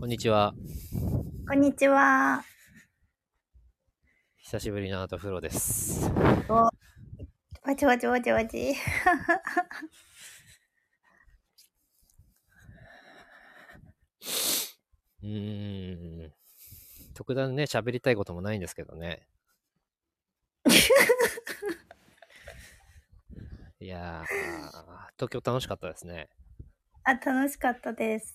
[0.00, 0.54] こんにちは。
[1.46, 2.42] こんにちは。
[4.38, 6.10] 久しぶりのアートフローです。
[6.48, 6.72] わ
[7.76, 8.72] ちわちわちわち。
[15.22, 16.32] うーん。
[17.12, 19.28] 特段ね、喋りたいこともないんですけどね。
[23.78, 24.26] いやー、
[25.16, 26.30] 東京楽しかったですね。
[27.04, 28.34] あ、楽しかったです。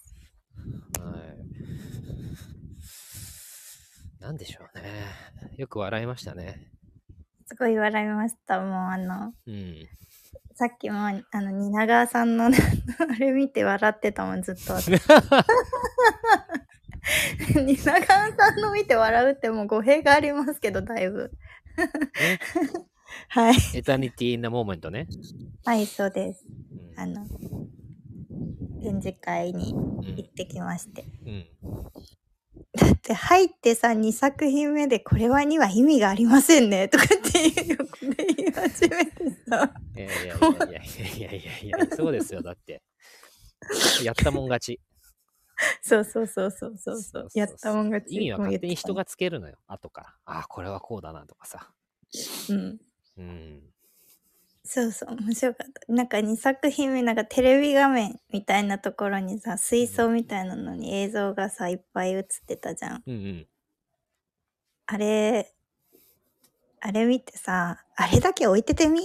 [0.99, 1.54] はい。
[4.19, 5.05] なんでしょうね。
[5.57, 6.71] よく笑いましたね。
[7.47, 8.59] すごい笑いました。
[8.59, 9.87] もうあの、うん。
[10.55, 12.57] さっきもあの、蜷川さんのね
[12.97, 14.91] あれ見て笑ってたもん、ずっと私。
[17.53, 21.31] 蜷川さんの見て笑うってもう語弊がありますけど、だいぶ。
[21.77, 22.39] ね、
[23.29, 23.55] はい。
[23.75, 25.07] エタニティなモーメントね。
[25.65, 26.45] はい、そうです。
[26.47, 27.27] うんあの、
[28.81, 31.05] 展示会にうん行ってきまして。
[31.25, 31.45] うん。
[32.85, 39.11] だって入ってさ、2作品目でこれはには意味がありませんね、とかって言い始めて
[39.49, 39.73] さ。
[39.95, 42.83] いやいやいやいやいやいや、そうですよ、だって。
[44.03, 44.79] やったもん勝ち。
[45.81, 48.15] そうそうそうそうそうそうやったもん勝ち。
[48.15, 50.07] 意味は勝手に人がつけるのよ、後から。
[50.25, 51.71] ああ、これはこうだなとかさ。
[52.49, 52.79] うん。
[53.17, 53.63] うん。
[54.67, 55.93] そうそう、面白かった。
[55.93, 63.03] なんか2作品目、なんかテレビ画面みたいなところにさ、水槽みたいなのに映像がさ、いっぱい映ってたじゃん。
[63.05, 63.47] うんうん。
[64.87, 65.51] あれ、
[66.81, 69.01] あれ見てさ、あれだけ置いててみ？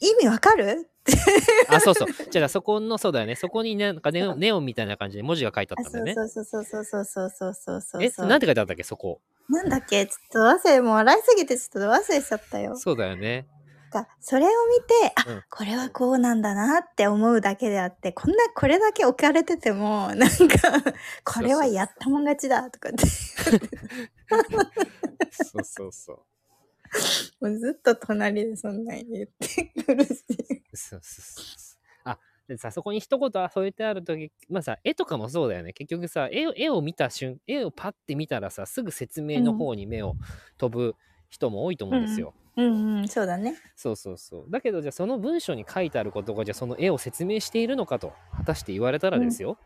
[0.00, 0.90] 意味わかる？
[1.68, 2.08] あ、そうそう。
[2.30, 3.36] じゃあ、そこの、そうだよね。
[3.36, 6.14] そこにねなんかネオネオンみたいな感じで文字が書いてああ、ったんだよね。
[6.14, 8.02] そうそうそうそうそうそうそうそうそう。
[8.26, 9.20] え、なんて書いてあったっけ、そこ。
[9.48, 10.06] なんだっけ？
[10.06, 10.14] ちょ
[10.50, 12.76] っと忘れ、もう笑いすぎてちょっと忘れちゃったよ。
[12.76, 13.46] そうだよね。
[13.94, 14.54] かそれを見
[14.86, 20.92] て、あ、うんこれはこうなんだなって思うだけであって、こんな、これだけ置かれてても、 なんか、
[21.24, 23.06] これはやったもん勝ちだとかって、
[25.30, 26.18] そうそうそう。
[27.40, 30.14] もうずっと隣でそんなに言ってくるし。
[30.74, 32.00] そうそうそう。
[32.04, 35.72] あ、でさ、そこに一言添えてあるとき、まあさ、絵とかもそうだよね。
[35.72, 40.14] 結局さ、絵を絵を見た瞬、絵をパッて見たらさ、すぐ説明の方に目を
[40.56, 40.94] 飛ぶ
[41.34, 42.32] 人も多いと思うんですよ。
[42.56, 43.56] うんうん、そうだね。
[43.74, 44.50] そうそうそう。
[44.50, 49.58] だけど、じゃあその文章に書いてあることが、じゃあその絵を説明しているのかと、果たして言われたらですよ。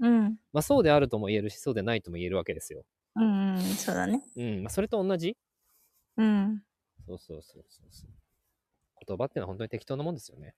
[0.00, 0.40] うん。
[0.52, 2.84] まあそうであるとも言えるし、そうでないとも言えるわけですよ。
[3.14, 4.24] うんうん、そうだね。
[4.36, 4.62] うん。
[4.64, 5.36] まあそれと同じ？
[6.16, 6.62] うん。
[7.06, 8.10] そうそうそうそうそう。
[9.06, 10.54] 言葉ってのは本当に適当なもんですよね。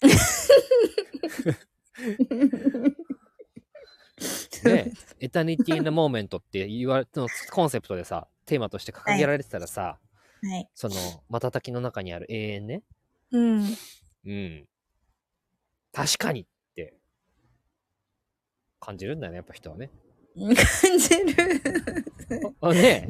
[4.64, 10.00] ねエタニティなモーメントって言われのコンセプトでさ、テーマとして掲げられてたらさ、
[10.42, 10.68] はい。
[10.74, 10.94] その
[11.28, 12.82] 瞬きの中にある永遠ね。
[13.30, 13.64] うん。
[14.26, 14.66] うん。
[15.92, 16.94] 確かにって
[18.80, 19.88] 感じるんだよね、やっぱ人はね。
[20.36, 21.62] 感じる。
[22.60, 23.08] あね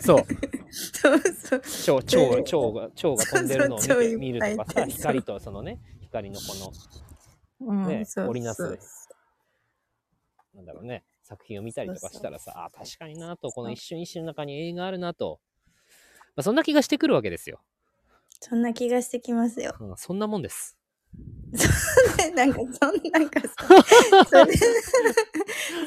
[0.00, 0.26] そう。
[0.72, 2.02] そうそう。
[2.02, 6.72] 蝶、蝶、蝶が、蝶が飛んでるのを見てるとかさ、光とそのね、光のこ
[7.60, 8.76] のうん、ね織りなす
[10.52, 15.40] なんだろうね、作品を見たりとかしたらさ、あ確かになと、この一瞬一瞬の中に映画あるなと、
[16.36, 17.60] まあ、そんな気がしてくるわけですよ。
[18.40, 19.74] そんな気がしてきますよ。
[19.80, 20.76] うん、そんなもんです。
[22.36, 23.48] なんか、そんなんかさ、
[24.28, 24.52] それ、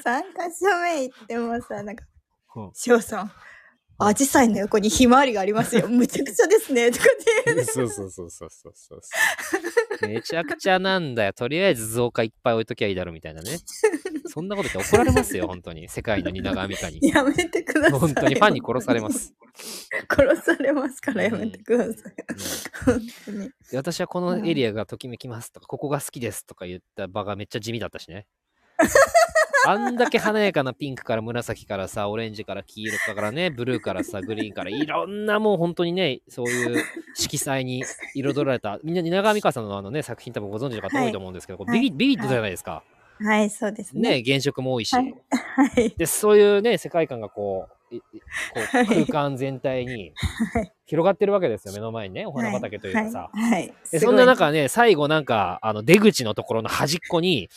[0.03, 2.05] 参加者名行ってもさ、なんか、
[2.55, 3.31] うんさん、
[3.97, 5.87] アジサイの横にひまわりがありますよ。
[5.89, 6.91] むちゃくちゃですね。
[6.91, 7.07] とかっ
[7.45, 10.07] て言うそうそうそうそうそうそう。
[10.07, 11.33] めちゃくちゃなんだよ。
[11.33, 13.57] とりあえず造花いっぱい置いときゃいいだろみたいなね。
[14.27, 15.87] そんなこと言って怒られますよ、本当に。
[15.87, 16.99] 世界の蜷川美香に。
[17.07, 17.99] やめてください。
[17.99, 19.09] 本当にファンに殺されま。
[19.11, 19.33] す。
[20.09, 21.93] 殺されますからやめてください。
[21.93, 21.95] うん
[22.85, 23.49] 本当に。
[23.71, 28.27] で私はこのエリアがときめきますとか、ここが好きですとか言った場がめっちゃ地味だったしね。
[29.67, 36.83] あんだけ華やかなピンクから紫からさ、オレンジから黄色からね、ブルーからさ、グリーンから、いろんなもう本当にね、そういう
[37.15, 37.83] 色彩に
[38.13, 42.83] 彩られた、みんな蜷川美香さんのあのね、作品多分ご存知の方多いと思うんですけど、はいビビビビッドじゃないですか。
[43.19, 44.17] はい、そうですね。
[44.17, 44.93] ね、原色も多いし。
[44.93, 45.89] はいはい。
[45.97, 47.74] で、そういうね、世界観がこう、
[48.53, 50.13] こうはい空間全体に
[50.87, 53.29] 広がってるわけですよ、目の前にね、お花畑というかさ。
[53.33, 53.51] はい。
[53.51, 57.49] はいで、そんなす中ね、最後なんか、あの、出口のところの端っこに、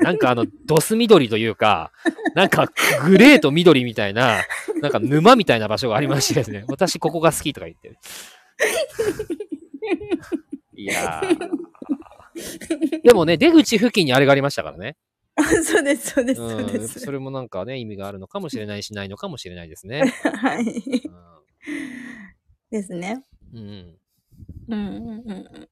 [0.00, 1.92] なんかあの、 ドス緑というか、
[2.34, 2.68] なんか、
[3.04, 4.42] グレーと緑みたいな、
[4.80, 7.98] なんか沼みたいな場所がありましてですね、 私ここが好きとか言ってる。
[10.74, 13.02] いやー。
[13.02, 14.96] でもね、出口付近にあれがありましたからね。
[15.64, 17.00] そうです、そうです、そううん、です。
[17.00, 20.02] それもなんかね、意味があるのかもしれないし、ないのかもしれないですね。
[20.22, 20.64] はい。
[22.70, 23.24] ですね。
[23.52, 23.98] うん。
[24.68, 25.68] うんうんうんうん。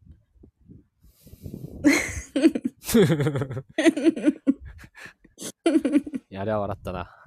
[6.31, 7.20] い やあれは笑ったな。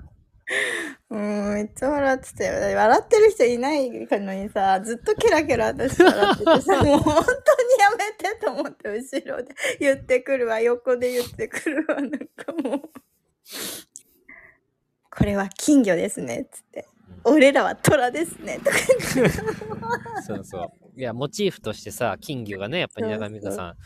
[1.10, 2.60] うん、めっちゃ笑ってたよ。
[2.60, 7.34] だって笑ってる人いないのにさ、ずっとケラケラ私笑っててさ、 もう本当に
[7.80, 12.82] やめてと思って後ろで言ってくるわ、横で言ってくるわ、なんかもう。
[15.16, 16.88] これは金魚ですね、つって。
[17.24, 18.78] 俺らは虎ですね、とか
[19.16, 19.30] 言って。
[20.24, 21.00] そうそう。
[21.00, 23.78] いや、モチーフとしてさ、金魚がね、やっぱり長見香さん。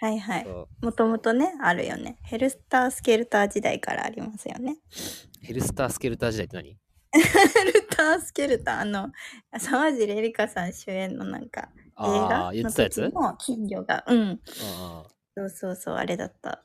[0.00, 0.46] はいはい。
[0.80, 2.16] もともとね、あるよね。
[2.22, 4.78] ヘルスタースケルター時代からありますよね。
[5.42, 6.78] ヘルスタースケルター時代って何？
[7.12, 7.20] ヘ
[7.70, 9.10] ルタースケルター、あの、
[9.58, 14.18] 沢尻エリカさん主演のなんか、映あ画の時も金魚が、うん。
[14.18, 14.40] うん
[15.36, 16.64] そうそうそう、あれだった。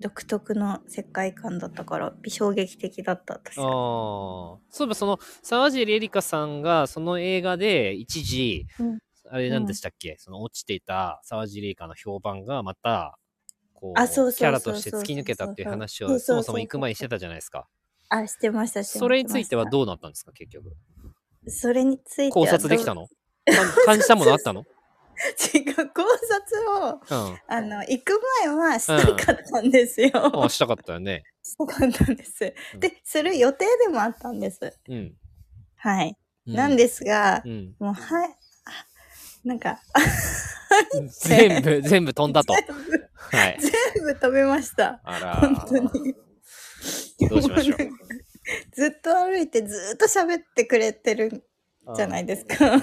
[0.00, 4.58] 独特の世界観だったから、衝撃的だった、私ああは。
[4.70, 8.98] そういえばその沢尻エリカさんがその映画で一時、うん
[9.30, 13.18] あれ何でしたっけ、その落ちていた沢尻カの評判がまた
[13.74, 13.94] こう
[14.34, 17.68] キャラとして突き抜けたっていう話をそもそも行く前にしてたじゃないですか。
[18.08, 20.32] あ、してました、してましたそれについてはどうなったんですか？
[20.32, 20.72] 結局。
[21.48, 23.06] それについては考察できたの？
[23.06, 23.12] か
[23.84, 24.64] 感じたものあったの？
[25.54, 27.00] 違う、考察を、
[27.30, 27.38] うん。
[27.48, 30.44] あの、行く前はしたかったんですよ。
[30.44, 31.24] あしたかったよね。
[31.42, 32.80] したかったんですうん。
[32.80, 34.78] で、する予定でもあったんです。
[34.88, 35.14] うん。
[35.76, 36.16] はい。
[36.46, 37.74] うなんですが、うん。
[37.80, 38.36] もう、はい、あ
[39.44, 39.78] なんか、
[41.22, 42.54] 全部、全部飛んだと。
[42.54, 43.58] 全部、はい。
[43.60, 45.00] 全部飛びました。
[45.04, 46.14] あら本当に。
[47.28, 47.78] どうしましょう
[48.72, 51.44] ずっと歩いてずっと喋ってくれてる
[51.96, 52.78] じゃないですか。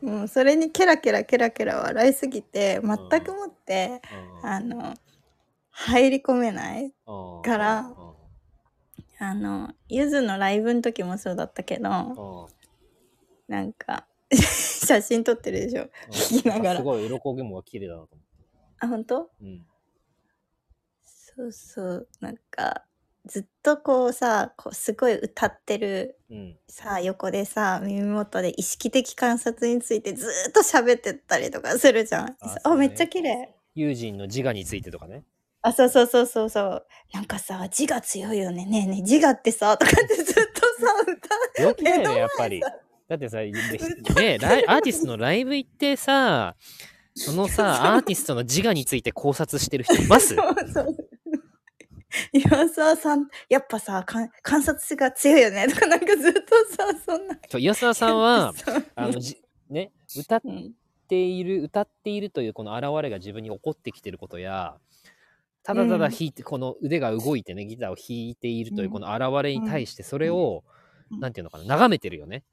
[0.00, 4.02] もうそれにケラケラケラケラ笑いすぎて全くもって、
[4.42, 4.94] うんあの
[5.74, 12.48] 入り込めないうんからうんあのゆずのライブの時もそうだったけど
[13.48, 14.06] うんなんか
[14.86, 18.32] 写真撮ってるでしょ聞きながらすごい鱗雲が綺麗だなと思って。
[18.80, 19.30] あ本当？
[19.40, 19.66] うん。
[21.04, 22.84] そうそうなんか
[23.24, 26.58] ずっとこうさこうすごい歌ってるうん。
[26.68, 32.26] さ横でさ耳元で意識的観察についてずーっと喋ってったりとかするじゃん。
[32.26, 33.54] ああそうねめっちゃ綺麗。
[33.74, 35.24] 友人の自我についてとかね。
[35.62, 36.86] あそうそうそうそうそう。
[37.12, 40.42] なんかさ自我強いよねねえねえ自我ってさとかってずっとさ
[41.06, 42.74] 歌病気だよね、やっぱりさ。
[43.08, 46.56] だってさ、 でねライアーティストのライブ行ってさ、
[47.14, 50.34] そのさ、 アーティストの自我について考察してる人います？
[50.34, 50.96] そうそう。
[52.32, 55.66] 岩沢さんやっぱさかん観察が強いよね。
[55.68, 56.40] とかなんかずっと
[56.70, 57.38] さそんな。
[57.58, 58.52] 岩沢さんは、
[58.94, 59.40] あの、じ
[59.70, 60.72] ね、歌っうん。
[61.08, 64.76] ている、歌っているというこの現れが自分に起こってきてることや、
[65.62, 70.64] ただただ弾いて、この腕が動いてね、ギターを弾いているというこの現れに対して、それを、
[71.10, 71.20] うん。
[71.20, 72.44] なんていうのかな、眺めてるよね。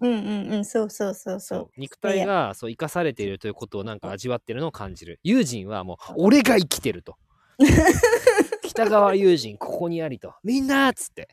[0.00, 1.58] うんうんうんそうそうそうそう。
[1.58, 5.20] そう肉体がそう生かされているということをなんか味わってるのを感じる。
[5.22, 7.16] 友人はもう俺が生きてると。
[8.62, 10.34] 北川友人ここにありと。
[10.44, 11.28] みんなっつって。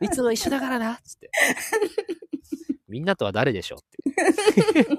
[0.00, 1.30] いつも一緒だからなっつって。
[2.88, 3.82] みんなとは誰でしょうっ
[4.14, 4.96] て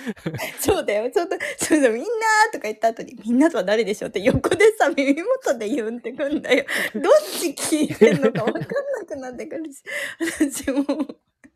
[0.60, 1.10] そうだよ。
[1.10, 2.06] ちょっと、そうだ、みんな
[2.52, 6.64] とか言った後に、みんなとは誰でしょうって横でさ、耳元で言うんってくんだよ。
[6.94, 7.02] どっ
[7.40, 8.68] ち聞いてんのか分かんな
[9.06, 9.82] くなってくるし、
[10.20, 10.84] 私も。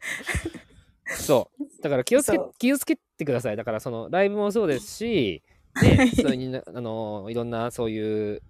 [1.06, 1.82] そう。
[1.82, 3.56] だから気をつけ気をつけてください。
[3.56, 5.42] だからそのライブもそうですし
[5.82, 8.42] ねそういうにあのいろんなそういう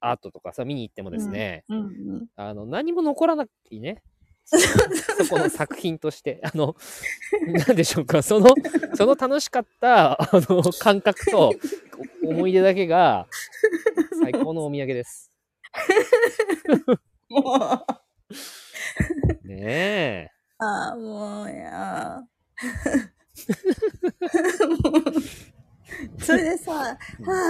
[0.00, 2.26] アートとかさ見に行ってもですね、うんうん。
[2.36, 4.02] あの何も残らないね。
[4.46, 4.56] そ
[5.34, 6.76] この作品として、 あの、
[7.46, 8.54] なんでしょうか、その、
[8.94, 11.54] その楽しかった、あの、感覚と
[12.22, 13.26] お思い出だけが、
[14.22, 15.32] 最高のお土産です。
[19.44, 22.22] ねああ、もうや。
[26.18, 26.96] それでさ、は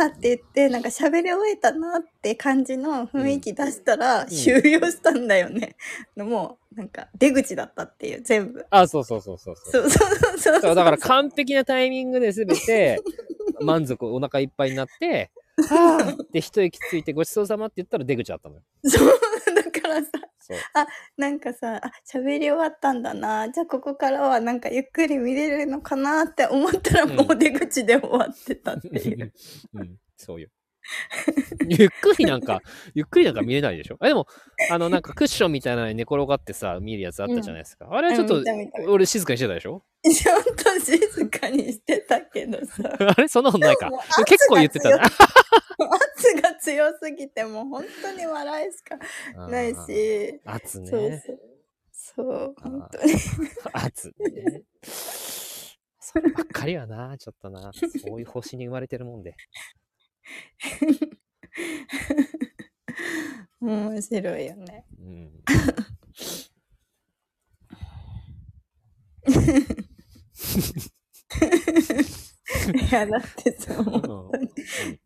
[0.02, 5.76] あって言って、なんか喋り終えたなって感じの雰囲気出したら、ん終了したんだよね。
[6.16, 8.66] もう、なんか出口だったっていう、全部え。。
[8.70, 9.88] あ、そうそうそうそうそう。
[9.88, 10.60] そうそうそうそう。
[10.60, 13.00] そうだから完璧なタイミングで全て
[13.60, 18.62] 満足、お腹いっぱいになって、はぁって一息ついてごちそうさまって言ったら出口だったのよ。
[18.84, 19.08] そう、
[19.54, 20.58] だからさ、そう。
[21.16, 23.50] なんかさ、あ、喋り終わったんだな。
[23.50, 29.32] じゃあここからはなんかゆっくり見れるのかなって思ったらもう出口で終わってたっていう。
[29.74, 30.48] うん、そうよ。
[31.66, 32.60] ゆっくりなんか、
[32.94, 33.96] ゆっくりなんか見れないでしょ？
[34.00, 34.26] あでも、
[34.70, 37.88] あの、なんかクッションみたいなのに寝転がってさ、見るやつあったじゃないですか。
[37.90, 39.82] あれはちょっとうん見た見た見、た俺静かにしてたでしょ？
[40.10, 42.82] ちょっと静かにしてたけどさ。
[43.16, 43.90] あれそんなことないか。
[44.26, 45.02] 結構言ってたな。
[45.02, 45.12] 圧
[46.42, 48.98] が強すぎてもう本当に笑いしか
[49.48, 50.40] ないし。
[50.44, 50.90] 圧ね。
[50.90, 51.20] そう。
[51.92, 53.14] そう、本当に。
[53.72, 54.62] 圧ね。
[54.82, 57.72] そればっかりはな、ちょっとな。
[57.72, 59.34] そういう星に生まれてるもんで。
[63.60, 64.84] 面白いよね。
[64.98, 65.32] うん。
[72.72, 74.50] いや、だってさ、うん本当に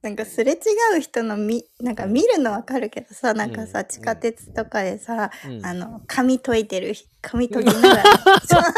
[0.02, 0.56] なんかすれ違
[0.96, 5.64] う人のみ、なんか見るのわかるけどさ、なんかさ、うん地下鉄とかでさ、うん。
[5.64, 8.02] あの、髪研いでる、髪研ぎながら
[8.44, 8.74] さ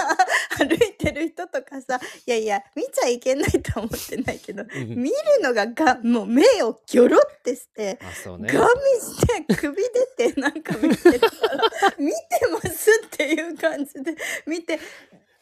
[0.59, 4.89] 歩いてる人とかさ、いやいや、見ちゃいけないとは思ってないけど、うん。
[4.95, 8.53] 見るのがが、もう目をギョロってして、あ、そうね。
[8.53, 9.77] ガン見して首
[10.17, 14.15] 出てなんか見てるから 見てますっていう感じで
[14.47, 14.79] 見て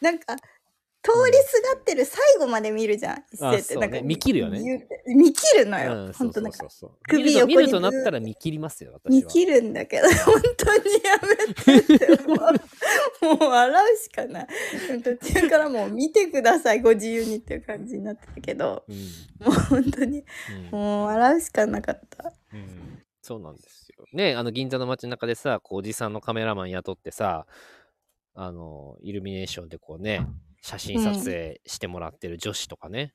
[0.01, 0.37] なんか
[1.01, 3.77] 通りすがってる最後まで見るじゃん一あ斉って。
[3.77, 4.87] なんか見切るよね。
[5.07, 6.59] 見切るのよ、うん、本当なんか。
[7.09, 9.21] 首見ると見るとなったら見切りますよ、私は。
[9.21, 11.95] 見切るんだけど 本当にやめて。
[11.95, 14.47] ってもうもう笑うしかない。
[15.03, 18.85] 途中からもう見てくださいご自由にっていう感じになってたけど。
[18.89, 18.97] うん。
[19.47, 20.25] もう本当に
[20.73, 20.79] うん。
[20.79, 22.33] もう笑うしかなかった。
[22.53, 23.05] うん。
[23.23, 24.05] そうなんですよ。
[24.13, 27.47] ね、あの銀座の街中でさ、こうおじさんのカメラマン雇ってさ、
[28.35, 30.27] あの、イルミネーションでこうね、
[30.63, 33.13] 写真撮影してもらってる女子とかね。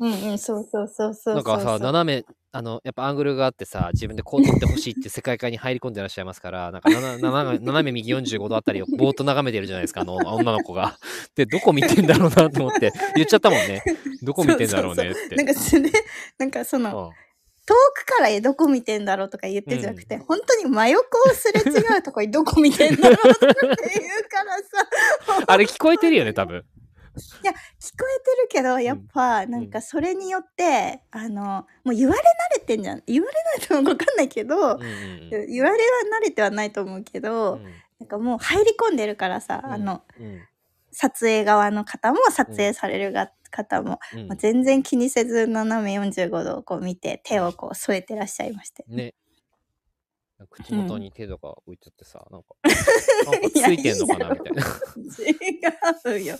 [0.00, 10.98] うんうんそうそうそうそうそうなんかさ、斜め、あの、やっぱアングルがあってさ、自分でこう撮ってほしいって世界観に入り込んでらっしゃいますから、なんか斜め 斜め右45度あたりをぼーっと眺めてるじゃないですか、あの女の子が。
[11.36, 13.84] で、どこ見てんだろうなと思って、言っちゃったもんね。
[14.22, 15.36] どこ見てんだろうねって。
[15.36, 15.90] なんかそれ
[16.38, 17.12] なんかその
[17.66, 23.76] 遠くからどこ見てんだろうとか言ってんじゃなくて、本当に真横をすれ違うとこにどこ見てんだろうとかって言う
[24.28, 24.56] から
[25.36, 26.64] さ あれ聞こえてるよね、多分。
[27.44, 33.02] 聞こえてるけどやっぱなんかそれによって、あのもう言われ慣れてんじゃん。
[33.06, 35.46] 言われないと分かんないけど、うんうんうん。
[35.48, 35.78] 言われは
[36.20, 37.64] 慣れてはないと思うけど、うん。
[38.00, 40.42] なんかもう入り込んでるからさ、あのうん。
[40.90, 44.26] 撮影側の方も撮影されるが、方も、うん。
[44.28, 48.84] もう全然気にせず斜め45度をこう見て手をこう添えてらっしゃいまして。
[48.88, 49.14] ね。
[50.50, 52.54] 口元に手とか置いちゃってさ、なんか、
[53.30, 56.12] なんかついてんのかなみたいな。
[56.12, 56.36] 違うよ。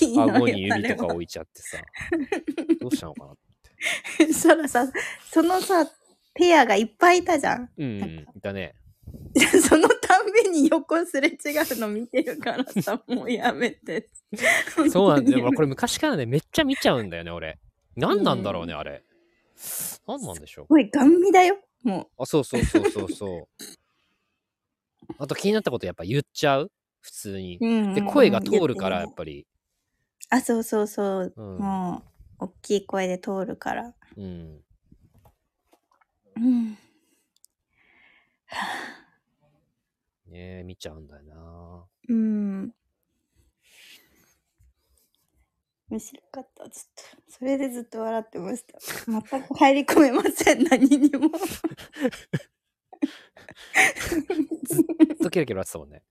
[0.00, 0.34] いいの よ。
[0.34, 1.78] 顎に指とか置いちゃってさ、
[2.80, 3.36] どうしたのかなは
[4.18, 4.92] そしたらさ、
[5.30, 5.90] そのさ、
[6.34, 7.70] ペアがいっぱいいたじゃん。
[7.76, 8.74] うん、なんかいたね。
[9.62, 11.36] そのたんびに横すれ違う
[11.78, 14.08] の見てるからさ、もうやめて。
[14.90, 15.52] そうなんだよ。
[15.52, 17.58] これ昔からね、めっちゃ見ちゃうんだよね、俺。
[17.96, 19.02] 何なんだろうね、あれ。
[20.06, 20.66] 何なんでしょう。
[20.74, 21.58] おい、ガン見だよ。
[21.86, 23.64] もあ、そうそうそうそうそう。
[25.18, 26.70] あと気になったことやっぱ言っちゃう？
[27.00, 27.66] 普通にう。。
[27.66, 29.46] うんで、声が通るから、やっぱり。
[30.30, 31.32] あ、そうそうそう。
[31.36, 32.02] うんも
[32.40, 33.94] う、大きい声で通るから。
[34.16, 34.60] うん。
[36.36, 36.76] うん。
[40.26, 41.84] ねえ、見ちゃうんだよな。
[42.08, 42.74] うん。
[45.88, 47.02] 面白かった、ずっと。
[47.28, 48.78] それでずっと笑ってました。
[49.06, 51.30] 全く入り込めません、何にも。
[54.64, 56.02] ずっとキラキラ笑ってたもんね。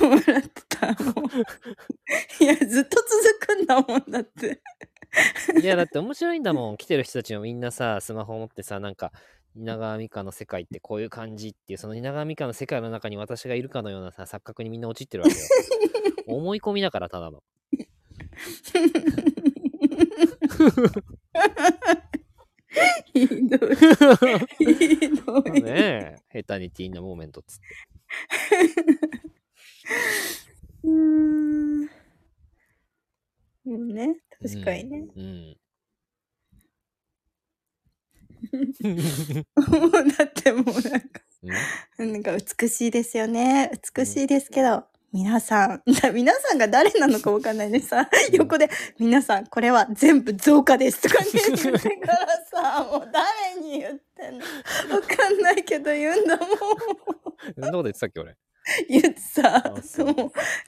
[0.00, 2.44] 笑ってた、もう。
[2.44, 4.60] いや、ずっと続くんだもんだって。
[5.60, 6.76] いや、だって面白いんだもん。
[6.76, 9.12] 来てる人たちもみんなさ、スマホを持ってさ、なんか、
[9.54, 15.40] 蜷川美香の世界ってこういう感じっていう、その蜷川美香の世界の中に私がいるかのようなさ、錯覚にみんな陥ってるわけよ。
[16.26, 17.42] 思い込みだから、ただの。
[23.12, 23.76] ひどい。
[24.56, 25.62] ひどい。
[25.62, 27.64] ねえ、ヘタニティなモーメントっつって。
[30.84, 31.82] うーん。
[31.84, 31.88] も
[33.64, 35.06] うね、確かにね。
[35.16, 35.56] うん。
[38.52, 41.20] もう だってもうなんか、
[41.98, 43.70] うんなんか美しいですよね。
[43.96, 54.44] 美しいですけど、皆さん、だ 皆さんが誰なのかわかんないでさ、横で、皆さん、これは全部増加ですとかね、言ってからさ、 もう誰に言ってんの？
[54.96, 56.48] わかんないけど言うんだもん。
[56.48, 56.58] そん
[57.64, 58.36] なこと言ってたっけ、俺？
[58.88, 60.14] 言ってさあ、そう、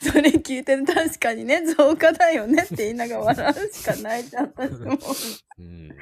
[0.02, 4.98] それ聞いて確かにね、増加だよねって言いながら笑うしかないじゃん、私も。
[5.58, 5.96] うん。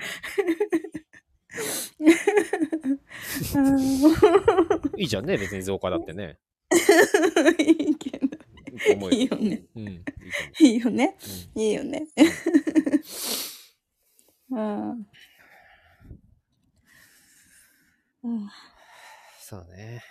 [4.97, 6.39] いいじゃんね、別に増加だってね。
[7.59, 8.27] いいけど、
[8.89, 9.17] いいと思うよ。
[9.17, 9.65] いいよね。
[9.75, 10.05] うん、
[10.61, 11.17] いいよね。
[11.55, 12.07] 思いいよね。
[14.51, 14.63] うん。
[18.25, 18.51] うんう。
[19.41, 20.03] そうね。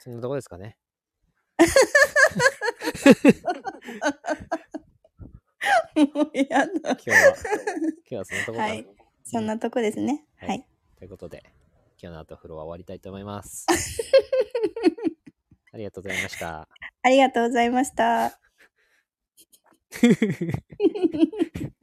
[0.00, 0.76] そんなとこですかね。
[5.96, 6.90] もうやだ。
[6.90, 7.34] 今日は、
[8.04, 8.62] 今日はそんなとこかな。
[8.64, 8.86] はい。
[9.24, 10.26] そんなとこですね。
[10.36, 10.66] はいはい。
[10.98, 11.53] ということで、
[12.04, 13.64] 今日の後風呂は終わりたいと思います。
[15.72, 16.68] ありがとうございました。
[17.00, 18.38] ありがとうございました。